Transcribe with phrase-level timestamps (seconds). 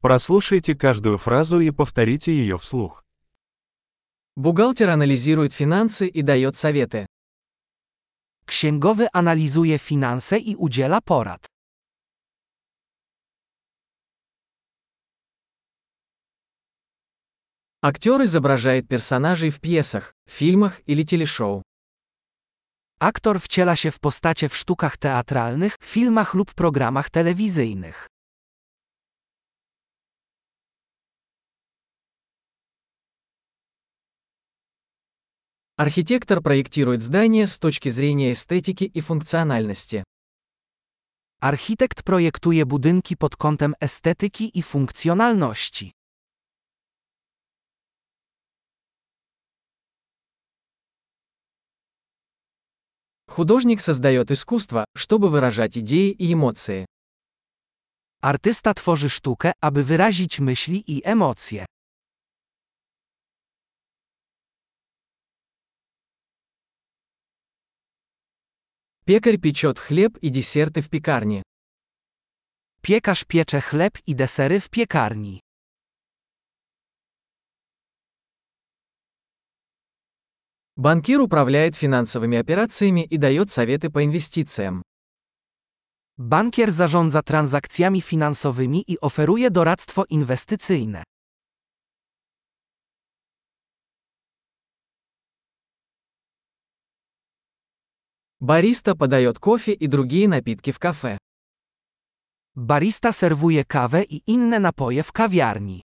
[0.00, 3.04] Прослушайте каждую фразу и повторите ее вслух.
[4.34, 7.06] Бухгалтер анализирует финансы и дает советы.
[8.46, 11.46] Księgowy analizuje finanse i udziela porad.
[17.82, 21.62] Актер изображает персонажей в пьесах, фильмах или телешоу.
[23.00, 28.06] Aktor wciela się w postacie w sztukach teatralnych, filmach lub programach telewizyjnych.
[35.79, 40.05] Архитектор проектирует здание с точки зрения эстетики и функциональности.
[41.41, 45.91] Architekt projektuje budynki pod kątem estetyki i funkcjonalności.
[53.27, 56.85] Художник создает искусство, чтобы выражать идеи и эмоции.
[58.21, 61.65] Artysta tworzy sztukę, aby wyrazić myśli i emocje.
[69.10, 71.42] Пекарь печет хлеб и десерты в пекарне.
[72.80, 75.40] Piekarz piecze chleb i desery w piekarni.
[80.76, 84.82] Банкир управляет финансовыми операциями и дает советы по инвестициям.
[86.16, 91.02] Bankier zarządza transakcjami finansowymi i oferuje doradztwo inwestycyjne.
[98.39, 101.17] Бариста подает кофе и другие напитки в кафе.
[102.55, 105.81] Barista serwuje kawę i inne napoje w kawiarni.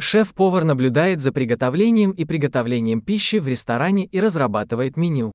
[0.00, 5.32] Шеф-повар наблюдает за приготовлением и приготовлением пищи в ресторане и разрабатывает меню.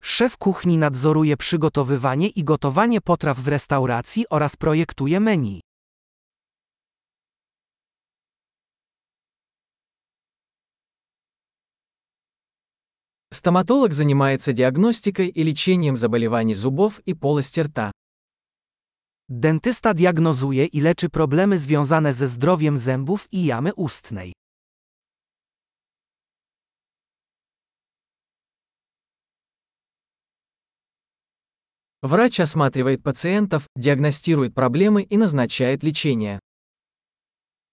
[0.00, 5.60] Szef kuchni nadzoruje przygotowywanie i gotowanie potraw w restauracji oraz projektuje menu.
[13.32, 17.92] Стоматолог занимается диагностикой и лечением заболеваний зубов и полости рта.
[19.28, 24.32] Dentysta diagnozuje i leczy problemy związane ze zdrowiem zębów i jamy ustnej.
[32.02, 36.38] Врач осматривает пациентов, диагностирует проблемы и назначает лечение.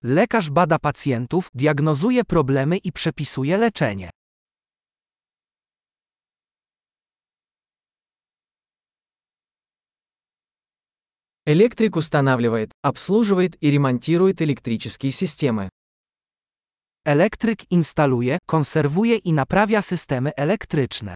[0.04, 4.10] Lekarz bada pacjentów, diagnozuje problemy i przepisuje leczenie.
[11.49, 15.69] Электрик устанавливает, обслуживает и ремонтирует электрические системы.
[17.05, 21.15] Elektryk instaluje, konserwuje i naprawia systemy elektryczne.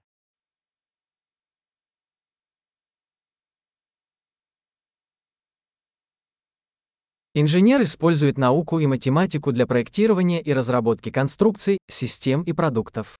[7.34, 13.16] Инженер использует науку и математику для проектирования и разработки конструкций, систем и продуктов.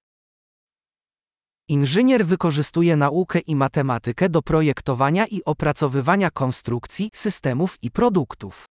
[1.70, 8.66] Inżynier wykorzystuje naukę i matematykę do projektowania i opracowywania konstrukcji, systemów i produktów.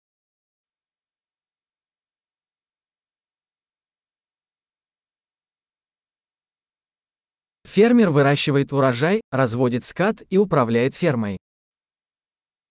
[7.66, 11.36] Фермер выращивает урожай, разводит скот и управляет фермой.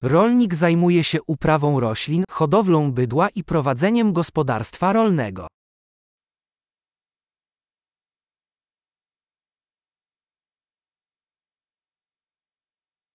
[0.01, 5.47] Rolnik zajmuje się uprawą roślin, hodowlą bydła i prowadzeniem gospodarstwa rolnego.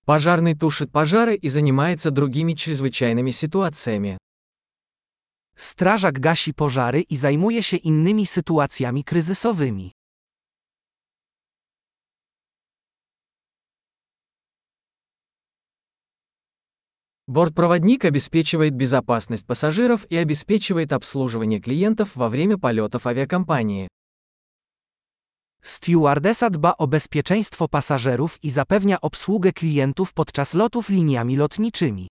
[0.05, 4.17] Пожарный тушит пожары и занимается другими чрезвычайными ситуациями.
[5.55, 9.91] Strażak gasi pożary i zajmuje się innymi sytuacjami kryzysowymi.
[17.27, 23.87] Бортпроводник обеспечивает безопасность пассажиров и обеспечивает обслуживание клиентов во время полетов авиакомпании.
[25.62, 32.08] Stewardesa dba o bezpieczeństwo pasażerów i zapewnia obsługę klientów podczas lotów liniami lotniczymi.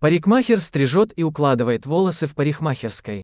[0.00, 3.22] Парикмахер стрижет и укладывает волосы в парикмахерской.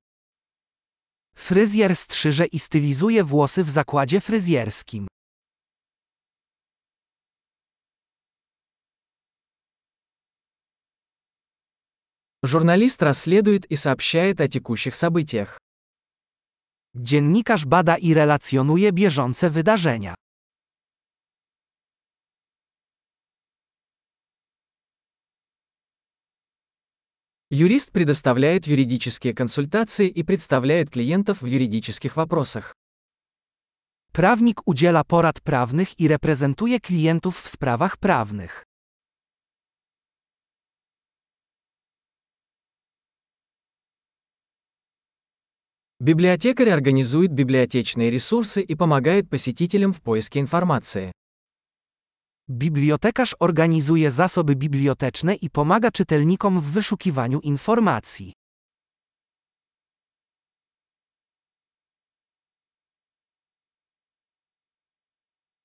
[1.34, 5.06] Fryzjer strzyże i stylizuje włosy w zakładzie fryzjerskim.
[12.43, 15.59] Журналист расследует и сообщает о текущих событиях.
[16.95, 20.15] Dziennikarz bada i relacjonuje bieżące wydarzenia.
[27.49, 32.75] Юрист предоставляет юридические консультации и представляет клиентов в юридических вопросах.
[34.11, 38.66] Prawnik udziela porad prawnych i reprezentuje klientów w sprawach prawnych.
[46.00, 51.12] Библиотекарь организует библиотечные ресурсы и помогает посетителям в поиске информации.
[52.48, 58.32] Bibliotekarz organizuje zasoby biblioteczne i pomaga czytelnikom w wyszukiwaniu informacji.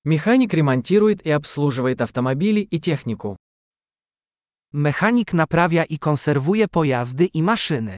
[0.05, 3.35] Механик ремонтирует и обслуживает автомобили и технику.
[4.73, 7.95] Mechanik naprawia i konserwuje pojazdy i maszyny.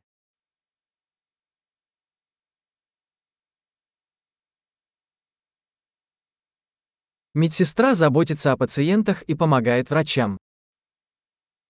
[7.33, 10.37] Медсестра заботится о пациентах и помогает врачам.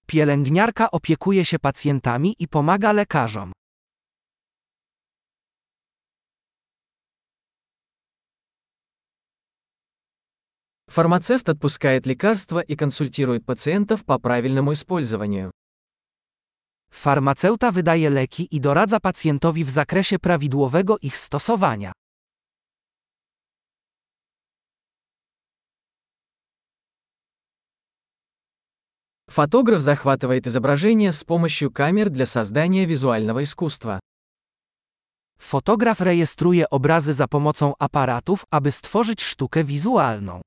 [0.07, 3.51] Pielęgniarka opiekuje się pacjentami i pomaga lekarzom.
[10.89, 15.51] Фармацевт отпускает лекарства и консультирует пациентов по правильному использованию.
[16.91, 21.91] Farmaceuta wydaje leki i doradza pacjentowi w zakresie prawidłowego ich stosowania.
[29.33, 33.99] Фотограф захватывает изображение с помощью камер для создания визуального искусства.
[35.39, 40.41] Fotograf rejestruje obrazy za pomocą aparatów, aby stworzyć sztukę wizualną.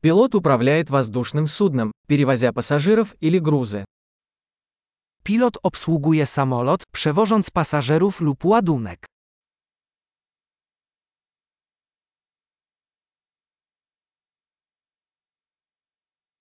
[0.00, 3.84] Пилот управляет воздушным судном, перевозя пассажиров или грузы.
[5.24, 9.06] Pilot obsługuje samolot, przewożąc pasażerów lub ładunek.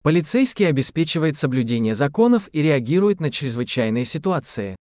[0.05, 4.77] Полицейский обеспечивает соблюдение законов и реагирует на чрезвычайные ситуации.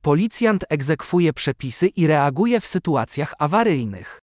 [0.00, 4.18] Policjant egzekwuje przepisy i reaguje w sytuacjach awaryjnych.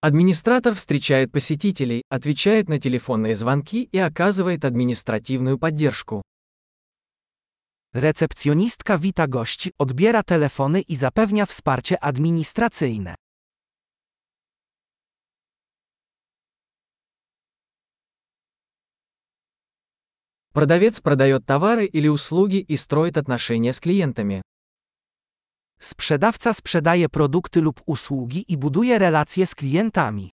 [0.00, 6.22] Администратор встречает посетителей, отвечает на телефонные звонки и оказывает административную поддержку.
[7.93, 13.15] Recepcjonistka wita gości, odbiera telefony i zapewnia wsparcie administracyjne.
[20.53, 24.41] Продавец продает товары или услуги и строит отношения с клиентами.
[25.79, 30.29] Sprzedawca sprzedaje produkty lub usługi i buduje relacje z klientami.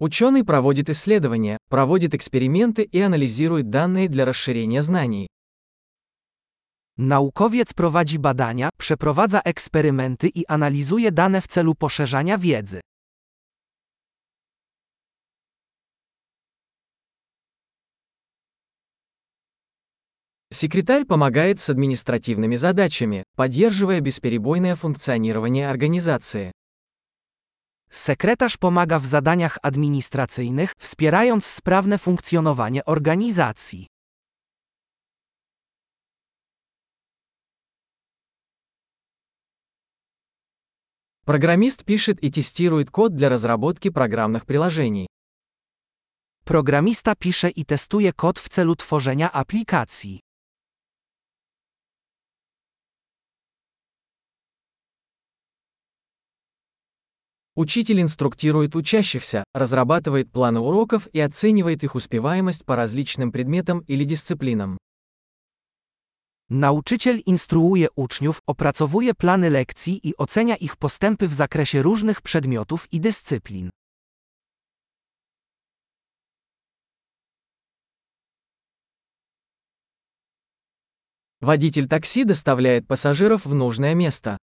[0.00, 5.28] Ученый проводит исследования, проводит эксперименты и анализирует данные для расширения знаний.
[6.96, 12.80] Naukowiec prowadzi badania, przeprowadza eksperymenty i analizuje dane w celu poszerzania wiedzy.
[20.52, 26.52] Секретарь помогает с административными задачами, поддерживая бесперебойное функционирование организации.
[27.89, 33.87] Sekretarz pomaga w zadaniach administracyjnych, wspierając sprawne funkcjonowanie organizacji.
[41.25, 45.07] Программист пишет и тестирует код для разработки программных приложений.
[46.43, 50.19] Programista pisze i testuje kod w celu tworzenia aplikacji.
[57.60, 64.78] Учитель инструктирует учащихся, разрабатывает планы уроков и оценивает их успеваемость по различным предметам или дисциплинам.
[66.48, 73.00] Nauczyciel instruuje uczniów, opracowuje plany lekcji i ocenia ich postępy w zakresie różnych przedmiotów i
[73.00, 73.70] dyscyplin.
[81.42, 84.38] Водитель такси доставляет пассажиров в нужное место.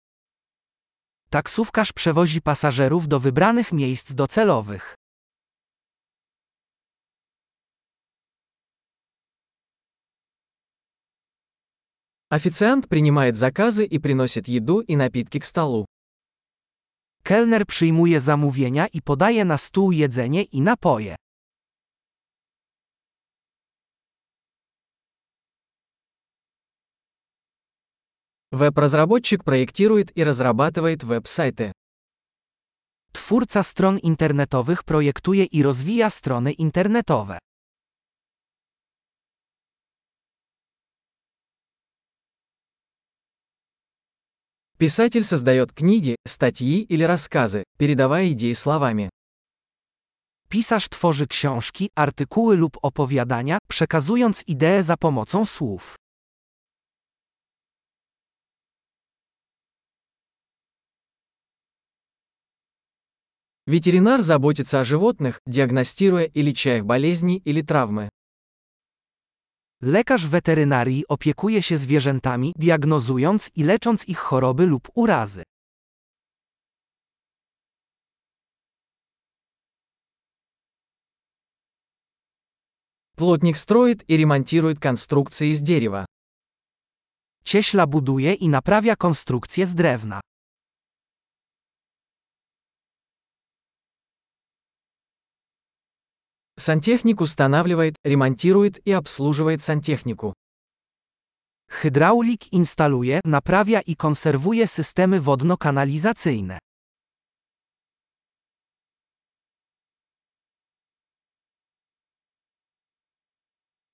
[1.32, 4.94] Taksówkarz przewozi pasażerów do wybranych miejsc docelowych.
[12.30, 15.86] Официант принимает заказы и приносит еду и напитки к столу.
[17.22, 21.16] Kelner przyjmuje zamówienia i podaje na stół jedzenie i napoje.
[28.53, 31.71] Веб-разработчик проектирует и разрабатывает веб-сайты.
[33.11, 37.39] Twórca stron internetowych projektuje i rozwija strony internetowe.
[44.77, 49.09] Писатель создает книги, статьи или рассказы, передавая идеи словами.
[50.49, 56.02] Pisarz tworzy książki, artykuły lub opowiadania, przekazując idee za pomocą słów.
[63.66, 68.08] Ветеринар заботится о животных, диагностируя и леча их болезни или травмы.
[69.82, 75.42] Lekarz weterynarii opiekuje się zwierzętami, diagnozując i lecząc ich choroby lub urazy.
[83.16, 86.06] Плотник строит и ремонтирует конструкции из дерева.
[87.44, 90.20] Cieśla buduje i naprawia konstrukcje z drewna.
[96.55, 100.33] Сантехник устанавливает, ремонтирует и обслуживает сантехнику.
[101.81, 106.59] Hydraulik instaluje, naprawia i konserwuje systemy wodno-kanalizacyjne.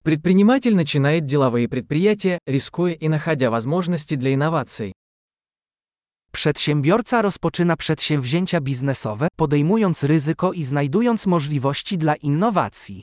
[0.03, 4.93] Предприниматель начинает деловые предприятия, рискуя и находя возможности для инноваций.
[6.38, 13.02] Przedsiębiorca rozpoczyna przedsięwzięcia biznesowe, podejmując ryzyko i znajdując możliwości dla innowacji.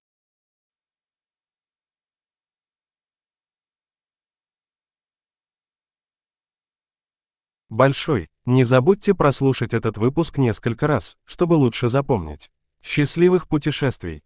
[7.69, 8.27] Большой.
[8.45, 12.51] Не забудьте прослушать этот выпуск несколько раз, чтобы лучше запомнить.
[12.83, 14.23] Счастливых путешествий!